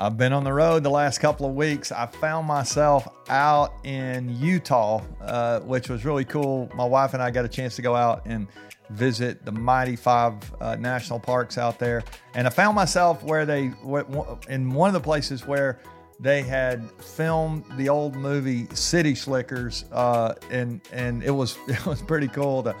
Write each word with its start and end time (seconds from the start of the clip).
I've 0.00 0.16
been 0.16 0.32
on 0.32 0.44
the 0.44 0.52
road 0.52 0.84
the 0.84 0.90
last 0.90 1.18
couple 1.18 1.44
of 1.44 1.56
weeks. 1.56 1.90
I 1.90 2.06
found 2.06 2.46
myself 2.46 3.08
out 3.28 3.74
in 3.82 4.28
Utah, 4.40 5.02
uh, 5.20 5.58
which 5.60 5.88
was 5.88 6.04
really 6.04 6.24
cool. 6.24 6.70
My 6.72 6.84
wife 6.84 7.14
and 7.14 7.22
I 7.22 7.32
got 7.32 7.44
a 7.44 7.48
chance 7.48 7.74
to 7.76 7.82
go 7.82 7.96
out 7.96 8.22
and 8.24 8.46
visit 8.90 9.44
the 9.44 9.50
mighty 9.50 9.96
five 9.96 10.34
uh, 10.60 10.76
national 10.76 11.18
parks 11.18 11.58
out 11.58 11.80
there. 11.80 12.04
And 12.34 12.46
I 12.46 12.50
found 12.50 12.76
myself 12.76 13.24
where 13.24 13.44
they, 13.44 13.72
in 14.48 14.70
one 14.70 14.88
of 14.88 14.94
the 14.94 15.00
places 15.00 15.44
where 15.48 15.80
they 16.20 16.42
had 16.42 16.88
filmed 17.02 17.64
the 17.76 17.88
old 17.88 18.14
movie 18.14 18.68
City 18.74 19.16
Slickers, 19.16 19.84
uh, 19.90 20.34
and 20.50 20.80
and 20.92 21.24
it 21.24 21.30
was 21.30 21.58
it 21.68 21.84
was 21.86 22.02
pretty 22.02 22.28
cool 22.28 22.62
to 22.62 22.76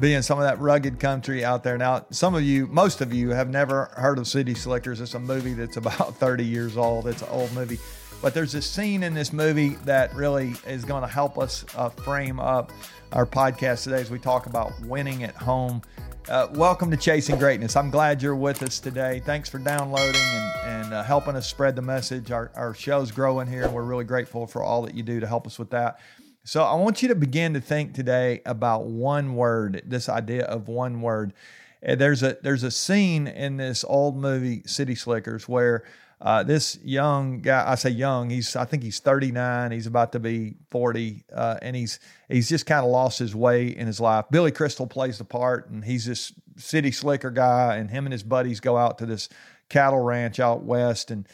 being 0.00 0.22
some 0.22 0.38
of 0.38 0.44
that 0.44 0.60
rugged 0.60 1.00
country 1.00 1.44
out 1.44 1.64
there. 1.64 1.76
Now, 1.76 2.06
some 2.10 2.34
of 2.34 2.42
you, 2.42 2.66
most 2.68 3.00
of 3.00 3.12
you, 3.12 3.30
have 3.30 3.50
never 3.50 3.86
heard 3.96 4.18
of 4.18 4.28
City 4.28 4.54
Slickers. 4.54 5.00
It's 5.00 5.14
a 5.14 5.18
movie 5.18 5.54
that's 5.54 5.76
about 5.76 6.14
30 6.18 6.44
years 6.44 6.76
old. 6.76 7.06
It's 7.06 7.22
an 7.22 7.28
old 7.30 7.52
movie. 7.52 7.78
But 8.22 8.34
there's 8.34 8.54
a 8.54 8.62
scene 8.62 9.02
in 9.02 9.14
this 9.14 9.32
movie 9.32 9.70
that 9.84 10.14
really 10.14 10.54
is 10.66 10.84
going 10.84 11.02
to 11.02 11.08
help 11.08 11.38
us 11.38 11.64
uh, 11.76 11.88
frame 11.88 12.40
up 12.40 12.72
our 13.12 13.26
podcast 13.26 13.84
today 13.84 14.00
as 14.00 14.10
we 14.10 14.18
talk 14.18 14.46
about 14.46 14.72
winning 14.82 15.22
at 15.24 15.34
home. 15.34 15.82
Uh, 16.28 16.48
welcome 16.52 16.90
to 16.90 16.96
Chasing 16.96 17.38
Greatness. 17.38 17.74
I'm 17.74 17.90
glad 17.90 18.22
you're 18.22 18.36
with 18.36 18.62
us 18.62 18.80
today. 18.80 19.22
Thanks 19.24 19.48
for 19.48 19.58
downloading 19.58 20.20
and, 20.20 20.84
and 20.84 20.94
uh, 20.94 21.02
helping 21.02 21.36
us 21.36 21.48
spread 21.48 21.74
the 21.74 21.82
message. 21.82 22.30
Our, 22.30 22.50
our 22.54 22.74
show's 22.74 23.10
growing 23.10 23.46
here, 23.46 23.62
and 23.62 23.72
we're 23.72 23.82
really 23.82 24.04
grateful 24.04 24.46
for 24.46 24.62
all 24.62 24.82
that 24.82 24.94
you 24.94 25.02
do 25.02 25.20
to 25.20 25.26
help 25.26 25.46
us 25.46 25.58
with 25.58 25.70
that. 25.70 26.00
So 26.48 26.64
I 26.64 26.76
want 26.76 27.02
you 27.02 27.08
to 27.08 27.14
begin 27.14 27.52
to 27.52 27.60
think 27.60 27.92
today 27.92 28.40
about 28.46 28.86
one 28.86 29.34
word, 29.34 29.82
this 29.84 30.08
idea 30.08 30.46
of 30.46 30.66
one 30.66 31.02
word. 31.02 31.34
There's 31.82 32.22
a 32.22 32.38
there's 32.42 32.62
a 32.62 32.70
scene 32.70 33.26
in 33.26 33.58
this 33.58 33.84
old 33.84 34.16
movie 34.16 34.62
City 34.64 34.94
Slickers 34.94 35.46
where 35.46 35.84
uh, 36.22 36.44
this 36.44 36.78
young 36.82 37.42
guy, 37.42 37.70
I 37.70 37.74
say 37.74 37.90
young, 37.90 38.30
he's 38.30 38.56
I 38.56 38.64
think 38.64 38.82
he's 38.82 38.98
39, 38.98 39.72
he's 39.72 39.86
about 39.86 40.12
to 40.12 40.20
be 40.20 40.54
40, 40.70 41.22
uh, 41.34 41.58
and 41.60 41.76
he's 41.76 42.00
he's 42.30 42.48
just 42.48 42.64
kind 42.64 42.82
of 42.82 42.90
lost 42.90 43.18
his 43.18 43.36
way 43.36 43.66
in 43.66 43.86
his 43.86 44.00
life. 44.00 44.24
Billy 44.30 44.50
Crystal 44.50 44.86
plays 44.86 45.18
the 45.18 45.24
part, 45.26 45.68
and 45.68 45.84
he's 45.84 46.06
this 46.06 46.32
city 46.56 46.92
slicker 46.92 47.30
guy, 47.30 47.76
and 47.76 47.90
him 47.90 48.06
and 48.06 48.12
his 48.14 48.22
buddies 48.22 48.58
go 48.58 48.78
out 48.78 48.96
to 49.00 49.04
this 49.04 49.28
cattle 49.68 50.00
ranch 50.00 50.40
out 50.40 50.62
west, 50.62 51.10
and 51.10 51.28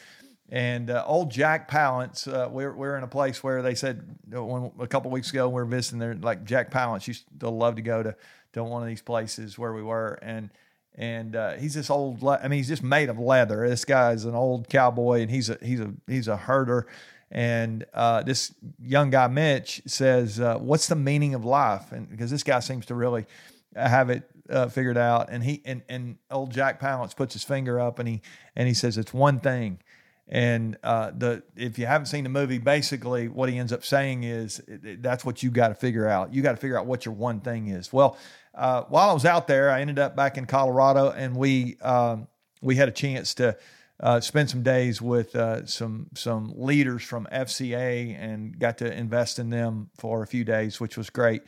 and 0.50 0.90
uh, 0.90 1.04
old 1.06 1.30
Jack 1.30 1.70
Palance, 1.70 2.32
uh, 2.32 2.48
we're, 2.50 2.74
we're 2.74 2.96
in 2.96 3.02
a 3.02 3.08
place 3.08 3.42
where 3.42 3.62
they 3.62 3.74
said 3.74 4.16
when, 4.30 4.70
a 4.78 4.86
couple 4.86 5.10
weeks 5.10 5.30
ago 5.30 5.48
we 5.48 5.54
were 5.54 5.64
visiting 5.64 5.98
there, 5.98 6.14
like 6.14 6.44
Jack 6.44 6.70
Palance 6.70 7.06
used 7.06 7.24
to 7.40 7.48
love 7.48 7.76
to 7.76 7.82
go 7.82 8.02
to, 8.02 8.14
to 8.52 8.62
one 8.62 8.82
of 8.82 8.88
these 8.88 9.02
places 9.02 9.58
where 9.58 9.72
we 9.72 9.82
were. 9.82 10.18
And 10.22 10.50
and 10.96 11.34
uh, 11.34 11.54
he's 11.54 11.74
this 11.74 11.90
old, 11.90 12.22
I 12.24 12.42
mean, 12.46 12.58
he's 12.58 12.68
just 12.68 12.84
made 12.84 13.08
of 13.08 13.18
leather. 13.18 13.68
This 13.68 13.84
guy's 13.84 14.24
an 14.24 14.34
old 14.34 14.68
cowboy 14.68 15.22
and 15.22 15.30
he's 15.30 15.50
a, 15.50 15.58
he's 15.60 15.80
a, 15.80 15.92
he's 16.06 16.28
a 16.28 16.36
herder. 16.36 16.86
And 17.32 17.84
uh, 17.92 18.22
this 18.22 18.54
young 18.80 19.10
guy, 19.10 19.26
Mitch, 19.26 19.82
says, 19.86 20.38
uh, 20.38 20.56
What's 20.58 20.86
the 20.86 20.94
meaning 20.94 21.34
of 21.34 21.44
life? 21.44 21.90
And 21.90 22.08
because 22.08 22.30
this 22.30 22.44
guy 22.44 22.60
seems 22.60 22.86
to 22.86 22.94
really 22.94 23.26
have 23.74 24.08
it 24.08 24.30
uh, 24.48 24.68
figured 24.68 24.96
out. 24.96 25.30
And 25.30 25.42
he, 25.42 25.62
and, 25.64 25.82
and 25.88 26.16
old 26.30 26.52
Jack 26.52 26.80
Palance 26.80 27.16
puts 27.16 27.32
his 27.32 27.42
finger 27.42 27.80
up 27.80 27.98
and 27.98 28.06
he, 28.06 28.22
and 28.54 28.68
he 28.68 28.74
says, 28.74 28.96
It's 28.96 29.12
one 29.12 29.40
thing 29.40 29.80
and 30.28 30.78
uh, 30.82 31.10
the 31.16 31.42
if 31.56 31.78
you 31.78 31.86
haven't 31.86 32.06
seen 32.06 32.24
the 32.24 32.30
movie, 32.30 32.58
basically 32.58 33.28
what 33.28 33.48
he 33.48 33.58
ends 33.58 33.72
up 33.72 33.84
saying 33.84 34.24
is 34.24 34.62
that's 34.66 35.24
what 35.24 35.42
you 35.42 35.50
got 35.50 35.68
to 35.68 35.74
figure 35.74 36.08
out. 36.08 36.32
You 36.32 36.42
got 36.42 36.52
to 36.52 36.56
figure 36.56 36.78
out 36.78 36.86
what 36.86 37.04
your 37.04 37.14
one 37.14 37.40
thing 37.40 37.68
is. 37.68 37.92
Well, 37.92 38.16
uh, 38.54 38.84
while 38.88 39.10
I 39.10 39.12
was 39.12 39.26
out 39.26 39.46
there, 39.46 39.70
I 39.70 39.80
ended 39.80 39.98
up 39.98 40.16
back 40.16 40.38
in 40.38 40.46
Colorado, 40.46 41.10
and 41.10 41.36
we 41.36 41.76
um, 41.82 42.28
we 42.62 42.76
had 42.76 42.88
a 42.88 42.92
chance 42.92 43.34
to 43.34 43.56
uh, 44.00 44.20
spend 44.20 44.48
some 44.50 44.62
days 44.62 45.02
with 45.02 45.36
uh, 45.36 45.66
some 45.66 46.08
some 46.14 46.52
leaders 46.56 47.02
from 47.02 47.26
FCA 47.30 48.16
and 48.18 48.58
got 48.58 48.78
to 48.78 48.92
invest 48.92 49.38
in 49.38 49.50
them 49.50 49.90
for 49.98 50.22
a 50.22 50.26
few 50.26 50.44
days, 50.44 50.80
which 50.80 50.96
was 50.96 51.10
great. 51.10 51.42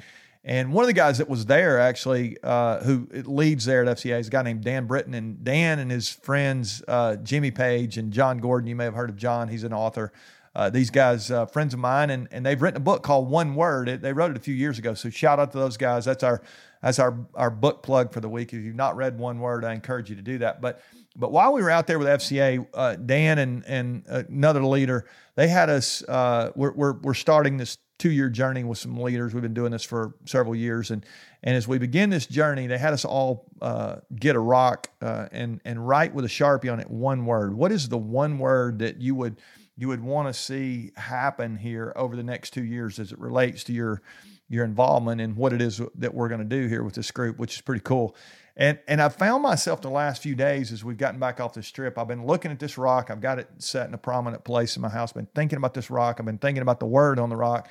And 0.47 0.72
one 0.72 0.84
of 0.84 0.86
the 0.86 0.92
guys 0.92 1.19
that 1.19 1.28
was 1.28 1.47
there 1.47 1.81
actually, 1.81 2.37
uh, 2.41 2.78
who 2.84 3.09
leads 3.25 3.65
there 3.65 3.84
at 3.84 3.97
FCA, 3.97 4.21
is 4.21 4.28
a 4.28 4.31
guy 4.31 4.43
named 4.43 4.62
Dan 4.62 4.87
Britton. 4.87 5.12
And 5.12 5.43
Dan 5.43 5.81
and 5.81 5.91
his 5.91 6.09
friends, 6.09 6.84
uh, 6.87 7.16
Jimmy 7.16 7.50
Page 7.50 7.98
and 7.98 8.12
Jon 8.12 8.38
Gordon, 8.38 8.69
you 8.69 8.76
may 8.76 8.84
have 8.84 8.94
heard 8.94 9.10
of 9.10 9.16
Jon. 9.16 9.48
He's 9.48 9.65
an 9.65 9.72
author. 9.72 10.12
Uh, 10.54 10.71
these 10.71 10.88
guys, 10.88 11.32
uh, 11.32 11.47
friends 11.47 11.75
of 11.75 11.81
mine, 11.81 12.10
and, 12.10 12.28
and 12.31 12.47
they've 12.47 12.62
written 12.62 12.76
a 12.76 12.84
book 12.84 13.03
called 13.03 13.28
One 13.28 13.56
Word. 13.56 13.88
It, 13.88 14.03
they 14.03 14.12
wrote 14.12 14.31
it 14.31 14.37
a 14.37 14.41
few 14.41 14.54
years 14.54 14.78
ago. 14.78 14.94
So 14.94 15.10
shout 15.10 15.41
out 15.41 15.50
to 15.50 15.59
those 15.59 15.76
guys. 15.76 16.04
That's 16.04 16.22
our 16.22 16.41
that's 16.81 17.00
our 17.00 17.26
our 17.34 17.50
book 17.50 17.82
plug 17.82 18.12
for 18.12 18.21
the 18.21 18.28
week. 18.28 18.53
If 18.53 18.62
you've 18.62 18.76
not 18.76 18.97
read 18.97 19.19
One 19.19 19.41
Word, 19.41 19.65
I 19.65 19.75
encourage 19.75 20.09
you 20.09 20.16
to 20.16 20.22
do 20.22 20.38
that. 20.38 20.60
But 20.60 20.81
but 21.16 21.32
while 21.32 21.53
we 21.53 21.60
were 21.60 21.71
out 21.71 21.88
there 21.88 21.98
with 21.98 22.09
FCA, 22.09 22.66
uh, 22.72 22.94
Dan 22.97 23.38
and 23.38 23.66
and 23.66 24.06
another 24.06 24.65
leader, 24.65 25.06
they 25.34 25.48
had 25.48 25.69
us. 25.69 26.03
Uh, 26.04 26.53
we're, 26.54 26.72
we're 26.72 26.92
we're 27.00 27.15
starting 27.15 27.59
this 27.59 27.76
two 27.99 28.11
year 28.11 28.29
journey 28.29 28.65
with 28.65 28.79
some 28.79 29.01
leaders. 29.01 29.33
We've 29.33 29.43
been 29.43 29.55
doing 29.55 29.73
this 29.73 29.84
for 29.84 30.15
several 30.25 30.55
years, 30.55 30.91
and 30.91 31.05
and 31.43 31.57
as 31.57 31.67
we 31.69 31.79
begin 31.79 32.11
this 32.11 32.27
journey, 32.27 32.67
they 32.67 32.79
had 32.79 32.93
us 32.93 33.05
all 33.05 33.47
uh, 33.62 33.97
get 34.15 34.37
a 34.37 34.41
rock 34.41 34.89
uh, 35.01 35.27
and 35.33 35.61
and 35.65 35.87
write 35.87 36.15
with 36.15 36.25
a 36.25 36.29
sharpie 36.29 36.73
on 36.73 36.81
it 36.81 36.91
one 36.91 37.27
word. 37.27 37.55
What 37.55 37.73
is 37.73 37.89
the 37.89 37.99
one 37.99 38.39
word 38.39 38.81
that 38.81 39.01
you 39.01 39.15
would 39.15 39.41
you 39.77 39.89
would 39.89 40.03
want 40.03 40.29
to 40.29 40.34
see 40.34 40.93
happen 40.97 41.57
here 41.57 41.93
over 41.97 42.17
the 42.17 42.23
next 42.23 42.53
two 42.53 42.65
years 42.65 42.99
as 42.99 43.12
it 43.12 43.19
relates 43.19 43.65
to 43.65 43.73
your 43.73 44.03
your 44.49 44.65
involvement 44.65 45.21
in 45.21 45.34
what 45.37 45.53
it 45.53 45.61
is 45.61 45.81
that 45.97 46.15
we're 46.15 46.29
going 46.29 46.41
to 46.41 46.45
do 46.45 46.69
here 46.69 46.83
with 46.83 46.95
this 46.95 47.11
group, 47.11 47.39
which 47.39 47.55
is 47.55 47.61
pretty 47.61 47.83
cool. 47.83 48.15
And 48.57 48.79
and 48.89 49.03
I 49.03 49.09
found 49.11 49.43
myself 49.43 49.83
the 49.83 49.91
last 49.91 50.23
few 50.23 50.34
days 50.34 50.73
as 50.73 50.83
we've 50.83 50.97
gotten 50.97 51.21
back 51.21 51.41
off 51.41 51.53
this 51.53 51.71
trip, 51.71 51.99
I've 51.99 52.09
been 52.09 52.25
looking 52.25 52.51
at 52.51 52.59
this 52.59 52.79
rock. 52.79 53.11
I've 53.11 53.21
got 53.21 53.39
it 53.39 53.49
set 53.59 53.87
in 53.87 53.95
a 53.95 53.99
prominent 53.99 54.45
place 54.45 54.77
in 54.77 54.83
my 54.83 54.89
house. 54.89 55.11
I've 55.11 55.17
been 55.17 55.29
thinking 55.34 55.59
about 55.59 55.75
this 55.75 55.91
rock. 55.91 56.17
I've 56.19 56.27
been 56.27 56.39
thinking 56.39 56.62
about 56.62 56.81
the 56.81 56.87
word 56.87 57.19
on 57.19 57.29
the 57.29 57.37
rock. 57.37 57.69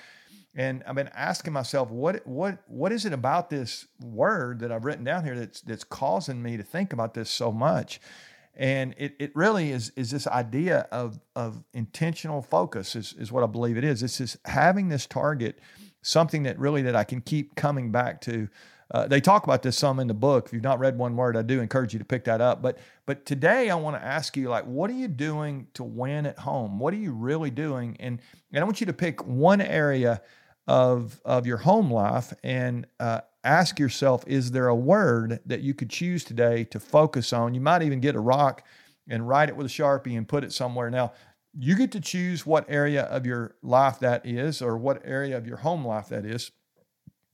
And 0.57 0.83
I've 0.87 0.95
been 0.95 1.09
asking 1.13 1.53
myself, 1.53 1.89
what 1.89 2.25
what 2.27 2.59
what 2.67 2.91
is 2.91 3.05
it 3.05 3.13
about 3.13 3.49
this 3.49 3.87
word 3.99 4.59
that 4.59 4.71
I've 4.71 4.85
written 4.85 5.03
down 5.03 5.23
here 5.23 5.37
that's 5.37 5.61
that's 5.61 5.83
causing 5.83 6.41
me 6.41 6.55
to 6.55 6.63
think 6.63 6.93
about 6.93 7.13
this 7.13 7.29
so 7.29 7.51
much? 7.51 7.99
And 8.57 8.95
it, 8.97 9.15
it 9.19 9.35
really 9.35 9.71
is 9.71 9.91
is 9.97 10.11
this 10.11 10.27
idea 10.27 10.87
of 10.91 11.19
of 11.35 11.63
intentional 11.73 12.41
focus 12.41 12.95
is, 12.95 13.13
is 13.13 13.31
what 13.31 13.43
I 13.43 13.47
believe 13.47 13.75
it 13.75 13.83
is. 13.83 14.01
It's 14.01 14.19
just 14.19 14.37
having 14.45 14.87
this 14.87 15.05
target, 15.05 15.59
something 16.05 16.43
that 16.43 16.57
really 16.59 16.81
that 16.83 16.95
I 16.95 17.03
can 17.03 17.21
keep 17.21 17.55
coming 17.55 17.91
back 17.91 18.21
to 18.21 18.47
uh, 18.91 19.07
they 19.07 19.19
talk 19.19 19.43
about 19.43 19.63
this 19.63 19.77
some 19.77 19.99
in 19.99 20.07
the 20.07 20.13
book. 20.13 20.45
If 20.45 20.53
you've 20.53 20.63
not 20.63 20.79
read 20.79 20.97
one 20.97 21.15
word, 21.15 21.35
I 21.35 21.41
do 21.41 21.59
encourage 21.59 21.93
you 21.93 21.99
to 21.99 22.05
pick 22.05 22.23
that 22.25 22.41
up. 22.41 22.61
But 22.61 22.77
but 23.05 23.25
today 23.25 23.69
I 23.69 23.75
want 23.75 23.97
to 23.97 24.05
ask 24.05 24.37
you, 24.37 24.49
like, 24.49 24.65
what 24.65 24.89
are 24.89 24.93
you 24.93 25.07
doing 25.07 25.67
to 25.73 25.83
win 25.83 26.25
at 26.25 26.37
home? 26.39 26.79
What 26.79 26.93
are 26.93 26.97
you 26.97 27.11
really 27.11 27.49
doing? 27.49 27.97
And 27.99 28.21
and 28.53 28.61
I 28.61 28.63
want 28.63 28.79
you 28.79 28.85
to 28.85 28.93
pick 28.93 29.25
one 29.25 29.61
area 29.61 30.21
of 30.67 31.19
of 31.25 31.47
your 31.47 31.57
home 31.57 31.91
life 31.91 32.33
and 32.43 32.85
uh, 32.99 33.21
ask 33.43 33.79
yourself, 33.79 34.23
is 34.27 34.51
there 34.51 34.67
a 34.67 34.75
word 34.75 35.39
that 35.47 35.61
you 35.61 35.73
could 35.73 35.89
choose 35.89 36.23
today 36.23 36.63
to 36.65 36.79
focus 36.79 37.33
on? 37.33 37.55
You 37.55 37.61
might 37.61 37.81
even 37.81 37.99
get 37.99 38.15
a 38.15 38.19
rock 38.19 38.63
and 39.07 39.27
write 39.27 39.49
it 39.49 39.57
with 39.57 39.65
a 39.65 39.69
sharpie 39.69 40.17
and 40.17 40.27
put 40.27 40.43
it 40.43 40.53
somewhere. 40.53 40.91
Now 40.91 41.13
you 41.57 41.75
get 41.75 41.91
to 41.93 42.01
choose 42.01 42.45
what 42.45 42.65
area 42.67 43.03
of 43.03 43.25
your 43.25 43.55
life 43.61 43.99
that 43.99 44.25
is, 44.25 44.61
or 44.61 44.77
what 44.77 45.01
area 45.05 45.37
of 45.37 45.47
your 45.47 45.57
home 45.57 45.85
life 45.85 46.09
that 46.09 46.25
is 46.25 46.51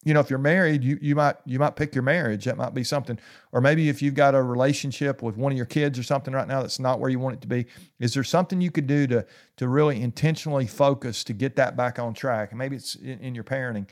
you 0.03 0.15
know, 0.15 0.19
if 0.19 0.29
you're 0.29 0.39
married, 0.39 0.83
you 0.83 0.97
you 0.99 1.15
might 1.15 1.35
you 1.45 1.59
might 1.59 1.75
pick 1.75 1.93
your 1.93 2.03
marriage. 2.03 2.45
That 2.45 2.57
might 2.57 2.73
be 2.73 2.83
something. 2.83 3.19
Or 3.51 3.61
maybe 3.61 3.87
if 3.87 4.01
you've 4.01 4.15
got 4.15 4.33
a 4.33 4.41
relationship 4.41 5.21
with 5.21 5.37
one 5.37 5.51
of 5.51 5.57
your 5.57 5.67
kids 5.67 5.99
or 5.99 6.03
something 6.03 6.33
right 6.33 6.47
now 6.47 6.61
that's 6.61 6.79
not 6.79 6.99
where 6.99 7.09
you 7.09 7.19
want 7.19 7.35
it 7.35 7.41
to 7.41 7.47
be, 7.47 7.67
is 7.99 8.13
there 8.13 8.23
something 8.23 8.61
you 8.61 8.71
could 8.71 8.87
do 8.87 9.05
to 9.07 9.25
to 9.57 9.67
really 9.67 10.01
intentionally 10.01 10.65
focus 10.65 11.23
to 11.25 11.33
get 11.33 11.55
that 11.57 11.77
back 11.77 11.99
on 11.99 12.15
track? 12.15 12.51
And 12.51 12.57
maybe 12.57 12.75
it's 12.75 12.95
in, 12.95 13.19
in 13.19 13.35
your 13.35 13.43
parenting. 13.43 13.87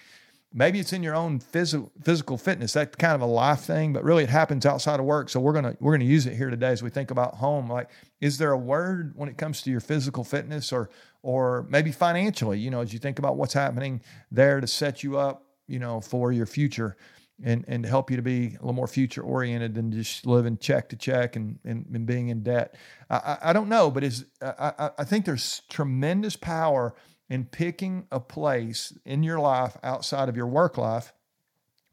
Maybe 0.52 0.80
it's 0.80 0.94
in 0.94 1.04
your 1.04 1.16
own 1.16 1.40
physical 1.40 1.92
physical 2.04 2.38
fitness. 2.38 2.74
That's 2.74 2.96
kind 2.96 3.14
of 3.14 3.22
a 3.22 3.26
life 3.26 3.62
thing, 3.62 3.94
but 3.94 4.04
really 4.04 4.24
it 4.24 4.30
happens 4.30 4.66
outside 4.66 5.00
of 5.00 5.06
work. 5.06 5.30
So 5.30 5.40
we're 5.40 5.54
gonna 5.54 5.76
we're 5.80 5.94
gonna 5.94 6.06
use 6.06 6.26
it 6.26 6.36
here 6.36 6.50
today 6.50 6.70
as 6.70 6.82
we 6.82 6.90
think 6.90 7.12
about 7.12 7.36
home. 7.36 7.70
Like, 7.70 7.90
is 8.20 8.38
there 8.38 8.52
a 8.52 8.58
word 8.58 9.14
when 9.16 9.30
it 9.30 9.38
comes 9.38 9.62
to 9.64 9.72
your 9.72 9.80
physical 9.80 10.24
fitness 10.24 10.72
or 10.72 10.90
or 11.22 11.68
maybe 11.70 11.92
financially? 11.92 12.60
You 12.60 12.72
know, 12.72 12.82
as 12.82 12.94
you 12.94 13.00
think 13.00 13.20
about 13.20 13.38
what's 13.38 13.54
happening 13.54 14.02
there 14.32 14.60
to 14.60 14.68
set 14.68 15.04
you 15.04 15.18
up 15.18 15.46
you 15.70 15.80
know, 15.80 16.02
for 16.02 16.32
your 16.32 16.48
future 16.48 16.98
and, 17.42 17.64
and 17.70 17.86
help 17.86 18.10
you 18.10 18.18
to 18.18 18.24
be 18.24 18.48
a 18.48 18.52
little 18.60 18.74
more 18.74 18.88
future 18.88 19.22
oriented 19.22 19.76
than 19.76 19.92
just 19.92 20.26
living 20.26 20.58
check 20.58 20.90
to 20.90 20.98
check 20.98 21.38
and, 21.38 21.60
and, 21.64 21.86
and 21.94 22.06
being 22.06 22.28
in 22.28 22.44
debt. 22.44 22.76
I, 23.10 23.38
I, 23.44 23.54
don't 23.54 23.70
know, 23.70 23.90
but 23.90 24.04
is 24.04 24.26
I, 24.42 24.90
I 24.98 25.04
think 25.06 25.24
there's 25.24 25.62
tremendous 25.70 26.36
power 26.36 26.96
in 27.30 27.46
picking 27.46 28.08
a 28.12 28.20
place 28.20 28.94
in 29.06 29.24
your 29.24 29.40
life 29.40 29.78
outside 29.84 30.30
of 30.30 30.36
your 30.36 30.48
work 30.48 30.78
life. 30.78 31.14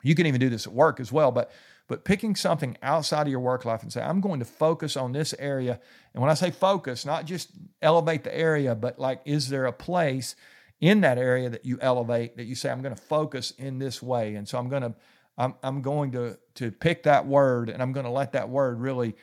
You 0.03 0.15
can 0.15 0.27
even 0.27 0.41
do 0.41 0.49
this 0.49 0.67
at 0.67 0.73
work 0.73 1.00
as 1.00 1.12
well, 1.12 1.31
but 1.33 1.50
but 1.88 2.05
picking 2.05 2.35
something 2.35 2.77
outside 2.83 3.23
of 3.23 3.29
your 3.29 3.38
work 3.38 3.65
life 3.65 3.85
and 3.85 3.93
say, 3.93 4.03
I'm 4.03 4.21
going 4.21 4.41
to 4.41 4.44
focus 4.44 4.97
on 4.97 5.12
this 5.12 5.33
area. 5.38 5.79
And 6.15 6.21
when 6.21 6.29
I 6.29 6.35
say 6.35 6.50
focus, 6.50 7.06
not 7.06 7.27
just 7.27 7.50
elevate 7.81 8.25
the 8.25 8.37
area, 8.37 8.75
but 8.75 8.99
like, 8.99 9.21
is 9.25 9.50
there 9.50 9.67
a 9.67 9.73
place 9.73 10.35
in 10.81 11.00
that 11.00 11.19
area 11.19 11.49
that 11.49 11.65
you 11.65 11.79
elevate 11.81 12.37
that 12.37 12.44
you 12.44 12.55
say 12.55 12.71
i'm 12.71 12.83
going 12.83 12.94
to 12.94 13.00
focus 13.00 13.53
in 13.53 13.79
this 13.79 14.03
way 14.03 14.35
and 14.35 14.47
so 14.47 14.59
i'm 14.59 14.69
going 14.69 14.83
to 14.83 14.94
i'm, 15.38 15.55
I'm 15.62 15.83
going 15.83 16.12
to 16.12 16.38
to 16.55 16.71
pick 16.71 17.05
that 17.05 17.27
word 17.27 17.71
and 17.71 17.83
i'm 17.83 17.93
going 17.93 18.05
to 18.05 18.12
let 18.12 18.33
that 18.33 18.49
word 18.49 18.81
really 18.81 19.17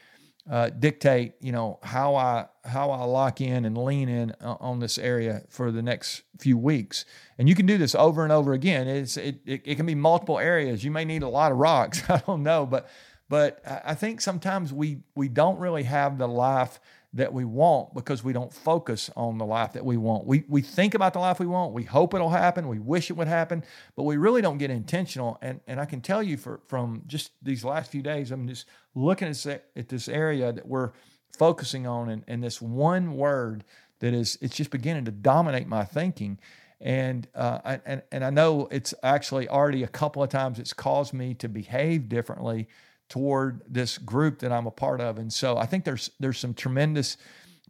uh, 0.49 0.69
dictate, 0.69 1.33
you 1.39 1.51
know, 1.51 1.79
how 1.83 2.15
I 2.15 2.47
how 2.65 2.91
I 2.91 3.03
lock 3.05 3.39
in 3.39 3.65
and 3.65 3.77
lean 3.77 4.09
in 4.09 4.31
uh, 4.41 4.55
on 4.59 4.79
this 4.79 4.97
area 4.97 5.43
for 5.49 5.71
the 5.71 5.81
next 5.81 6.23
few 6.39 6.57
weeks. 6.57 7.05
And 7.37 7.47
you 7.47 7.55
can 7.55 7.65
do 7.65 7.77
this 7.77 7.95
over 7.95 8.23
and 8.23 8.31
over 8.31 8.53
again. 8.53 8.87
It's 8.87 9.15
it, 9.15 9.39
it, 9.45 9.61
it 9.63 9.75
can 9.75 9.85
be 9.85 9.95
multiple 9.95 10.39
areas. 10.39 10.83
You 10.83 10.91
may 10.91 11.05
need 11.05 11.23
a 11.23 11.29
lot 11.29 11.51
of 11.51 11.57
rocks. 11.57 12.03
I 12.09 12.17
don't 12.17 12.43
know, 12.43 12.65
but 12.65 12.89
but 13.29 13.61
I 13.65 13.95
think 13.95 14.21
sometimes 14.21 14.73
we 14.73 14.99
we 15.15 15.29
don't 15.29 15.59
really 15.59 15.83
have 15.83 16.17
the 16.17 16.27
life 16.27 16.79
that 17.13 17.31
we 17.31 17.45
want 17.45 17.93
because 17.93 18.23
we 18.23 18.33
don't 18.33 18.51
focus 18.51 19.09
on 19.15 19.37
the 19.37 19.45
life 19.45 19.73
that 19.73 19.85
we 19.85 19.97
want. 19.97 20.25
We, 20.25 20.43
we 20.47 20.61
think 20.61 20.95
about 20.95 21.13
the 21.13 21.19
life 21.19 21.39
we 21.39 21.45
want. 21.45 21.71
We 21.71 21.83
hope 21.83 22.15
it'll 22.15 22.29
happen. 22.29 22.67
We 22.67 22.79
wish 22.79 23.11
it 23.11 23.13
would 23.13 23.27
happen, 23.27 23.63
but 23.95 24.03
we 24.03 24.17
really 24.17 24.41
don't 24.41 24.57
get 24.57 24.71
intentional. 24.71 25.37
And, 25.41 25.61
and 25.67 25.79
I 25.79 25.85
can 25.85 26.01
tell 26.01 26.23
you 26.23 26.37
for, 26.37 26.61
from 26.67 27.03
just 27.05 27.31
these 27.43 27.63
last 27.63 27.91
few 27.91 28.01
days, 28.01 28.31
I'm 28.31 28.47
just 28.47 28.65
looking 28.95 29.27
at, 29.27 29.45
at 29.75 29.89
this 29.89 30.09
area 30.09 30.51
that 30.51 30.67
we're 30.67 30.91
focusing 31.37 31.85
on 31.85 32.09
and, 32.09 32.23
and 32.27 32.43
this 32.43 32.59
one 32.59 33.15
word 33.15 33.63
that 33.99 34.13
is, 34.13 34.39
it's 34.41 34.55
just 34.55 34.71
beginning 34.71 35.05
to 35.05 35.11
dominate 35.11 35.67
my 35.67 35.85
thinking. 35.85 36.39
And, 36.81 37.27
uh, 37.35 37.59
I, 37.63 37.81
and, 37.85 38.01
and 38.11 38.25
I 38.25 38.31
know 38.31 38.67
it's 38.71 38.93
actually 39.03 39.47
already 39.47 39.83
a 39.83 39.87
couple 39.87 40.23
of 40.23 40.29
times 40.29 40.57
it's 40.57 40.73
caused 40.73 41.13
me 41.13 41.35
to 41.35 41.47
behave 41.47 42.09
differently 42.09 42.67
toward 43.13 43.61
this 43.67 43.99
group 43.99 44.39
that 44.39 44.51
I'm 44.51 44.65
a 44.65 44.71
part 44.71 44.99
of. 44.99 45.19
And 45.19 45.31
so 45.31 45.55
I 45.55 45.67
think 45.67 45.85
there's 45.85 46.09
there's 46.19 46.39
some 46.39 46.55
tremendous 46.55 47.15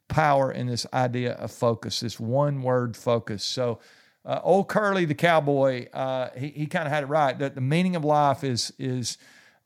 power 0.07 0.49
in 0.53 0.67
this 0.67 0.87
idea 0.93 1.33
of 1.33 1.51
focus, 1.51 1.99
this 1.99 2.17
one 2.17 2.61
word 2.61 2.95
focus. 2.95 3.43
So 3.43 3.79
uh, 4.23 4.39
old 4.41 4.69
Curly 4.69 5.03
the 5.03 5.15
cowboy, 5.15 5.89
uh, 5.91 6.29
he, 6.37 6.47
he 6.47 6.65
kind 6.65 6.87
of 6.87 6.93
had 6.93 7.03
it 7.03 7.07
right 7.07 7.37
that 7.39 7.55
the 7.55 7.61
meaning 7.61 7.97
of 7.97 8.05
life 8.05 8.45
is 8.45 8.71
is 8.79 9.17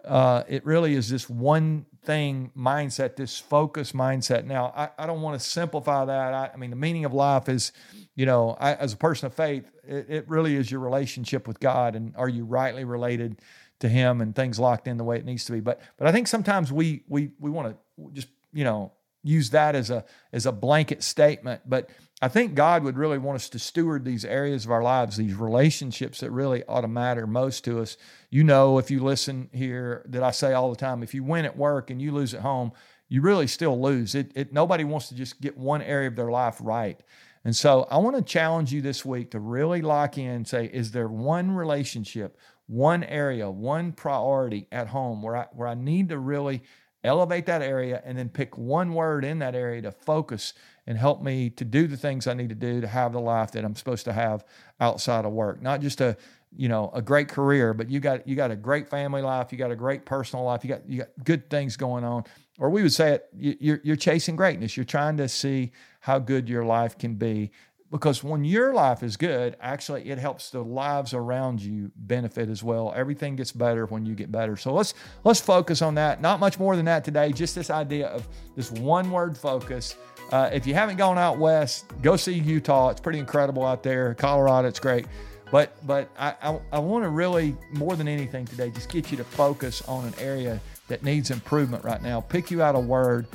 uh, 0.04 0.42
it 0.48 0.66
really 0.66 0.96
is 0.96 1.10
this 1.10 1.30
one 1.30 1.86
thing 2.04 2.50
mindset, 2.58 3.16
this 3.16 3.38
focus 3.38 3.92
mindset. 3.92 4.46
Now, 4.46 4.74
I, 4.76 4.90
I 4.98 5.06
don't 5.06 5.22
want 5.22 5.40
to 5.40 5.48
simplify 5.48 6.06
that. 6.06 6.34
I, 6.34 6.50
I, 6.54 6.58
mean, 6.58 6.72
the 6.72 6.76
meaning 6.76 7.06
of 7.06 7.14
life 7.14 7.50
is, 7.50 7.72
you 8.16 8.26
know, 8.26 8.56
I, 8.60 8.74
as 8.76 8.94
a 8.94 8.98
person 8.98 9.28
of 9.28 9.34
faith, 9.34 9.70
it, 9.84 10.06
it 10.10 10.30
really 10.30 10.56
is 10.56 10.72
your 10.72 10.80
relationship 10.80 11.48
with 11.48 11.60
God, 11.60 11.96
and 11.96 12.16
are 12.16 12.30
you 12.30 12.46
rightly 12.46 12.84
related 12.86 13.42
to 13.80 13.90
him 13.90 14.22
and 14.22 14.36
things 14.36 14.60
locked 14.60 14.88
in 14.88 14.98
the 14.98 15.04
way 15.04 15.18
it 15.18 15.26
needs 15.26 15.46
to 15.46 15.52
be. 15.52 15.60
But 15.60 15.82
but 15.98 16.08
I 16.08 16.12
think 16.12 16.28
sometimes 16.28 16.72
we 16.72 17.04
we 17.08 17.32
we 17.40 17.50
want 17.50 17.70
to 17.70 18.10
just 18.14 18.30
you 18.54 18.64
know 18.64 18.92
use 19.24 19.50
that 19.52 19.76
as 19.76 19.90
a 19.90 20.06
as 20.32 20.46
a 20.46 20.52
blanket 20.52 21.04
statement. 21.04 21.62
But 21.66 21.90
I 22.22 22.30
think 22.30 22.56
God 22.56 22.84
would 22.84 22.98
really 22.98 23.20
want 23.20 23.36
us 23.36 23.50
to 23.50 23.60
steward 23.60 24.04
these 24.04 24.26
areas 24.26 24.66
of 24.66 24.72
our 24.72 24.82
lives, 24.82 25.18
these 25.18 25.36
relationships 25.36 26.22
that 26.22 26.32
really 26.32 26.64
ought 26.66 26.82
to 26.82 26.88
matter 26.88 27.28
most 27.28 27.64
to 27.66 27.80
us. 27.80 27.98
You 28.32 28.44
know, 28.44 28.80
if 28.80 28.90
you 28.90 29.04
listen 29.04 29.50
here, 29.54 30.04
that 30.08 30.24
I 30.24 30.32
say 30.32 30.54
all 30.54 30.72
the 30.72 30.76
time, 30.76 31.04
if 31.04 31.14
you 31.14 31.24
win 31.24 31.46
at 31.46 31.56
work 31.56 31.92
and 31.92 32.02
you 32.02 32.12
lose 32.12 32.34
at 32.34 32.42
home, 32.42 32.72
you 33.08 33.22
really 33.22 33.48
still 33.48 33.80
lose. 33.80 34.16
It, 34.16 34.32
it 34.34 34.52
nobody 34.52 34.84
wants 34.84 35.10
to 35.10 35.16
just 35.16 35.40
get 35.42 35.58
one 35.58 35.82
area 35.82 36.08
of 36.08 36.16
their 36.16 36.32
life 36.32 36.58
right. 36.60 37.00
And 37.46 37.56
so 37.56 37.88
I 37.90 37.98
want 37.98 38.18
to 38.18 38.22
challenge 38.22 38.74
you 38.74 38.82
this 38.82 39.06
week 39.06 39.32
to 39.32 39.40
really 39.40 39.82
lock 39.82 40.18
in 40.18 40.30
and 40.30 40.48
say, 40.48 40.66
is 40.66 40.92
there 40.92 41.08
one 41.08 41.52
relationship, 41.52 42.38
one 42.68 43.04
area, 43.04 43.50
one 43.50 43.94
priority 43.94 44.68
at 44.72 44.88
home 44.88 45.22
where 45.22 45.38
I, 45.38 45.48
where 45.54 45.68
I 45.68 45.74
need 45.74 46.10
to 46.10 46.20
really 46.20 46.62
elevate 47.04 47.46
that 47.46 47.62
area 47.62 48.02
and 48.06 48.18
then 48.18 48.30
pick 48.30 48.58
one 48.58 48.94
word 48.94 49.24
in 49.24 49.40
that 49.40 49.56
area 49.56 49.82
to 49.82 49.92
focus 49.92 50.54
and 50.86 50.98
help 50.98 51.22
me 51.22 51.50
to 51.52 51.66
do 51.66 51.88
the 51.88 51.98
things 51.98 52.28
I 52.28 52.34
need 52.34 52.50
to 52.50 52.56
do 52.56 52.82
to 52.82 52.88
have 52.88 53.14
the 53.14 53.20
life 53.20 53.52
that 53.52 53.64
I'm 53.64 53.76
supposed 53.76 54.06
to 54.06 54.14
have 54.14 54.44
outside 54.80 55.26
of 55.26 55.32
work. 55.32 55.62
Not 55.62 55.82
just 55.82 56.02
a 56.02 56.18
you 56.56 56.70
know 56.70 56.90
a 56.94 57.02
great 57.02 57.28
career, 57.28 57.74
but 57.74 57.90
you 57.90 58.00
got 58.00 58.28
you 58.28 58.36
got 58.36 58.52
a 58.52 58.56
great 58.56 58.90
family 58.90 59.22
life, 59.22 59.52
you 59.52 59.58
got 59.58 59.72
a 59.72 59.76
great 59.76 60.06
personal 60.06 60.46
life, 60.46 60.64
you 60.64 60.70
got 60.70 60.88
you 60.90 61.00
got 61.00 61.10
good 61.24 61.50
things 61.50 61.78
going 61.78 62.04
on. 62.04 62.24
Or 62.60 62.70
we 62.70 62.82
would 62.82 62.94
say 62.94 63.14
it, 63.14 63.30
you're, 63.38 63.80
you're 63.84 63.96
chasing 63.96 64.36
greatness. 64.36 64.76
You're 64.76 64.84
trying 64.84 65.18
to 65.18 65.28
see 65.28 65.72
how 66.00 66.18
good 66.18 66.50
your 66.50 66.66
life 66.66 66.98
can 66.98 67.14
be 67.14 67.52
because 67.92 68.24
when 68.24 68.44
your 68.44 68.74
life 68.74 69.04
is 69.04 69.18
good, 69.18 69.56
actually 69.62 70.10
it 70.10 70.18
helps 70.18 70.50
the 70.50 70.62
lives 70.62 71.14
around 71.14 71.62
you 71.62 71.92
benefit 71.96 72.50
as 72.50 72.64
well. 72.64 72.94
Everything 72.96 73.36
gets 73.36 73.52
better 73.52 73.86
when 73.86 74.06
you 74.06 74.16
get 74.16 74.32
better. 74.32 74.58
So 74.58 74.74
let's 74.74 74.94
let's 75.24 75.40
focus 75.40 75.82
on 75.82 75.96
that. 75.96 76.22
Not 76.22 76.40
much 76.40 76.60
more 76.60 76.76
than 76.76 76.86
that 76.86 77.04
today. 77.04 77.32
Just 77.32 77.56
this 77.56 77.70
idea 77.70 78.08
of 78.08 78.28
this 78.56 78.72
one 78.72 79.10
word 79.12 79.38
focus. 79.38 79.96
Uh, 80.32 80.50
if 80.52 80.68
you 80.68 80.74
haven't 80.74 80.98
gone 80.98 81.18
out 81.18 81.38
west, 81.38 81.86
go 82.02 82.18
see 82.18 82.34
Utah. 82.34 82.90
It's 82.90 83.00
pretty 83.00 83.20
incredible 83.20 83.66
out 83.66 83.84
there. 83.84 84.14
Colorado, 84.16 84.68
it's 84.68 84.80
great. 84.80 85.06
But 85.52 85.72
but 85.88 86.10
I, 86.20 86.36
I, 86.42 86.60
I 86.74 86.80
want 86.80 87.06
to 87.06 87.10
really 87.10 87.56
more 87.72 87.96
than 87.96 88.08
anything 88.08 88.46
today 88.46 88.70
just 88.70 88.90
get 88.90 89.12
you 89.12 89.18
to 89.18 89.24
focus 89.24 89.82
on 89.88 90.06
an 90.06 90.14
area 90.20 90.60
that 90.90 91.04
needs 91.04 91.32
improvement 91.32 91.84
right 91.84 92.02
now. 92.02 92.22
Pick 92.22 92.52
you 92.52 92.62
out 92.62 92.76
a 92.76 92.80
word 92.80 93.28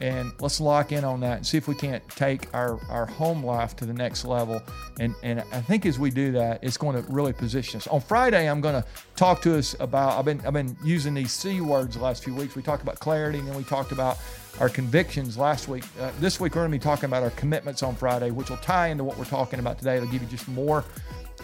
and 0.00 0.32
let's 0.40 0.60
lock 0.60 0.92
in 0.92 1.04
on 1.04 1.20
that 1.20 1.38
and 1.38 1.46
see 1.46 1.56
if 1.56 1.66
we 1.66 1.74
can't 1.74 2.06
take 2.10 2.52
our, 2.54 2.78
our 2.88 3.06
home 3.06 3.44
life 3.44 3.74
to 3.76 3.86
the 3.86 3.92
next 3.92 4.24
level. 4.24 4.62
And, 5.00 5.14
and 5.22 5.40
I 5.52 5.60
think 5.60 5.86
as 5.86 5.98
we 5.98 6.10
do 6.10 6.32
that, 6.32 6.62
it's 6.62 6.76
going 6.76 7.02
to 7.02 7.12
really 7.12 7.32
position 7.32 7.78
us. 7.78 7.86
On 7.88 8.00
Friday, 8.00 8.48
I'm 8.48 8.60
going 8.60 8.80
to 8.80 8.88
talk 9.16 9.42
to 9.42 9.58
us 9.58 9.74
about, 9.80 10.18
I've 10.18 10.24
been, 10.24 10.40
I've 10.46 10.52
been 10.52 10.76
using 10.84 11.14
these 11.14 11.32
C 11.32 11.60
words 11.60 11.96
the 11.96 12.02
last 12.02 12.22
few 12.22 12.34
weeks. 12.34 12.54
We 12.54 12.62
talked 12.62 12.82
about 12.82 13.00
clarity 13.00 13.38
and 13.38 13.48
then 13.48 13.56
we 13.56 13.64
talked 13.64 13.92
about 13.92 14.18
our 14.60 14.68
convictions 14.68 15.36
last 15.36 15.68
week. 15.68 15.84
Uh, 16.00 16.10
this 16.18 16.40
week, 16.40 16.54
we're 16.54 16.62
going 16.62 16.72
to 16.72 16.78
be 16.78 16.82
talking 16.82 17.04
about 17.04 17.22
our 17.22 17.30
commitments 17.30 17.82
on 17.82 17.94
Friday, 17.94 18.30
which 18.30 18.50
will 18.50 18.56
tie 18.58 18.88
into 18.88 19.04
what 19.04 19.16
we're 19.18 19.24
talking 19.24 19.60
about 19.60 19.78
today. 19.78 19.96
It'll 19.96 20.08
give 20.08 20.22
you 20.22 20.28
just 20.28 20.48
more 20.48 20.84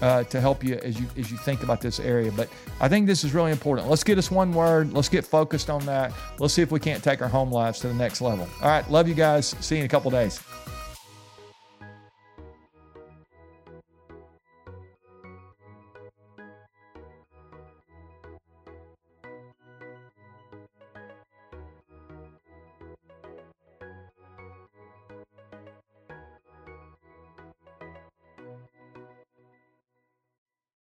uh, 0.03 0.25
to 0.25 0.41
help 0.41 0.65
you 0.65 0.75
as 0.77 0.99
you 0.99 1.07
as 1.17 1.31
you 1.31 1.37
think 1.39 1.63
about 1.63 1.81
this 1.81 2.01
area. 2.01 2.33
But 2.33 2.49
I 2.81 2.89
think 2.89 3.07
this 3.07 3.25
is 3.25 3.35
really 3.35 3.53
important. 3.53 3.89
Let's 3.89 4.05
get 4.05 4.19
us 4.19 4.31
one 4.31 4.53
word. 4.53 4.93
Let's 4.93 5.09
get 5.09 5.25
focused 5.25 5.71
on 5.71 5.85
that. 5.87 6.13
Let's 6.39 6.55
see 6.55 6.63
if 6.63 6.71
we 6.71 6.81
can't 6.81 7.03
take 7.03 7.23
our 7.23 7.29
home 7.29 7.51
lives 7.51 7.81
to 7.81 7.89
the 7.89 7.95
next 7.95 8.21
level. 8.21 8.49
All 8.63 8.69
right, 8.69 8.89
love 8.91 9.09
you 9.09 9.15
guys. 9.15 9.55
See 9.61 9.77
you 9.77 9.81
in 9.81 9.87
a 9.87 9.89
couple 9.89 10.11
days. 10.11 10.41